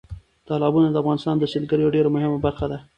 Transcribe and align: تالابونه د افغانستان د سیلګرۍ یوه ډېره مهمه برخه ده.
تالابونه 0.47 0.87
د 0.91 0.95
افغانستان 1.01 1.35
د 1.37 1.43
سیلګرۍ 1.51 1.81
یوه 1.83 1.93
ډېره 1.95 2.09
مهمه 2.15 2.37
برخه 2.45 2.65
ده. 2.71 2.77